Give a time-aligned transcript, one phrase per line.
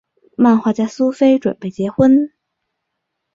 [0.35, 2.31] 漫画家苏菲准备结婚。